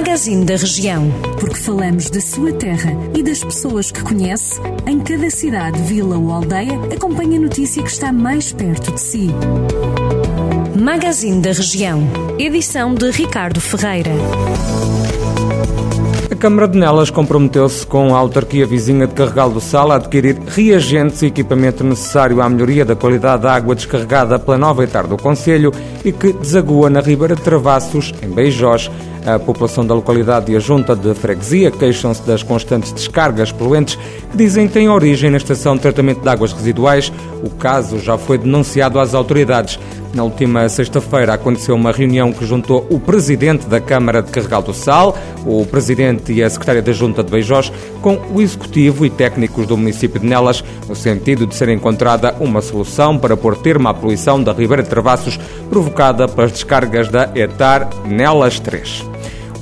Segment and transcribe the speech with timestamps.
[0.00, 1.10] Magazine da Região.
[1.38, 6.32] Porque falamos da sua terra e das pessoas que conhece, em cada cidade, vila ou
[6.32, 9.28] aldeia, acompanhe a notícia que está mais perto de si.
[10.74, 12.02] Magazine da Região.
[12.38, 14.10] Edição de Ricardo Ferreira.
[16.30, 20.38] A Câmara de Nelas comprometeu-se com a autarquia vizinha de Carregal do Sal a adquirir
[20.46, 25.18] reagentes e equipamento necessário à melhoria da qualidade da água descarregada pela nova etar do
[25.18, 25.70] Conselho
[26.02, 28.90] e que desagua na Ribeira de Travassos, em Beijós.
[29.26, 33.96] A população da localidade e a junta de freguesia queixam-se das constantes descargas poluentes
[34.30, 37.12] que dizem têm origem na estação de tratamento de águas residuais.
[37.44, 39.78] O caso já foi denunciado às autoridades.
[40.14, 44.74] Na última sexta-feira aconteceu uma reunião que juntou o presidente da Câmara de Carregal do
[44.74, 49.66] Sal, o presidente e a secretária da Junta de Beijós, com o executivo e técnicos
[49.66, 53.94] do município de Nelas, no sentido de ser encontrada uma solução para pôr termo à
[53.94, 59.09] poluição da Ribeira de Travassos provocada pelas descargas da ETAR Nelas 3.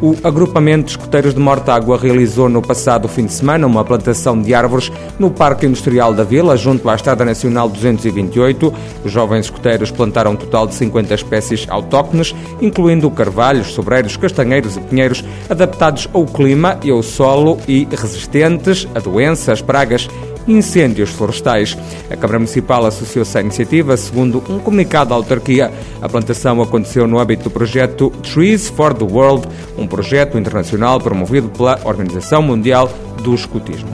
[0.00, 4.52] O agrupamento de escuteiros de Mortágua realizou no passado fim de semana uma plantação de
[4.52, 8.74] árvores no Parque Industrial da Vila, junto à Estrada Nacional 228.
[9.02, 14.80] Os jovens escuteiros plantaram um total de 50 espécies autóctones, incluindo carvalhos, sobreiros, castanheiros e
[14.80, 20.10] pinheiros, adaptados ao clima e ao solo e resistentes a doenças, pragas
[20.46, 21.76] incêndios florestais.
[22.10, 25.72] A Câmara Municipal associou-se à iniciativa, segundo um comunicado da autarquia.
[26.00, 31.48] A plantação aconteceu no âmbito do projeto Trees for the World, um projeto internacional promovido
[31.48, 32.90] pela Organização Mundial
[33.22, 33.90] do Escutismo.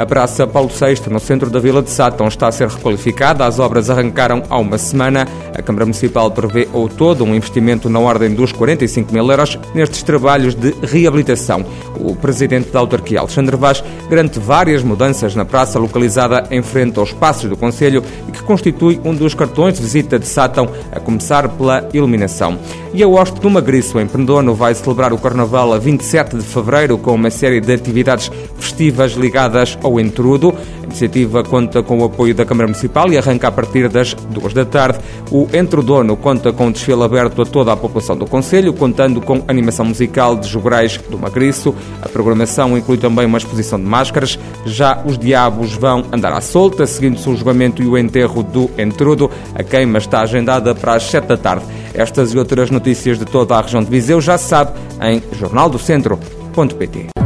[0.00, 3.44] A Praça Paulo VI, no centro da Vila de Sátão, está a ser requalificada.
[3.44, 5.28] As obras arrancaram há uma semana.
[5.60, 10.02] A Câmara Municipal prevê ao todo um investimento na ordem dos 45 mil euros nestes
[10.02, 11.66] trabalhos de reabilitação.
[11.96, 17.12] O presidente da autarquia, Alexandre Vaz, garante várias mudanças na praça localizada em frente aos
[17.12, 21.46] passos do Conselho e que constitui um dos cartões de visita de Sátão, a começar
[21.50, 22.58] pela iluminação.
[22.94, 26.96] E a Hoste do Magriço, em Pendono, vai celebrar o Carnaval a 27 de fevereiro
[26.96, 30.54] com uma série de atividades festivas ligadas ao Entrudo.
[30.90, 34.64] Iniciativa conta com o apoio da Câmara Municipal e arranca a partir das duas da
[34.64, 34.98] tarde.
[35.30, 39.40] O Entrudono conta com um desfile aberto a toda a população do Conselho, contando com
[39.46, 41.72] animação musical de Jograis do Magriço.
[42.02, 44.36] A programação inclui também uma exposição de máscaras.
[44.66, 49.30] Já os diabos vão andar à solta, seguindo-se o julgamento e o enterro do Entrudo.
[49.54, 51.64] A queima está agendada para as sete da tarde.
[51.94, 57.19] Estas e outras notícias de toda a região de Viseu já sabe em jornaldocentro.pt.